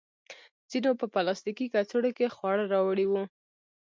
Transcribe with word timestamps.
ځینو 0.71 0.91
په 0.99 1.05
پلاستیکي 1.13 1.65
کڅوړو 1.73 2.11
کې 2.17 2.33
خواړه 2.35 2.63
راوړي 2.73 3.05
وو. 3.07 3.23